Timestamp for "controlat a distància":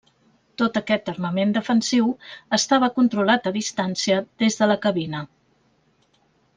2.97-4.19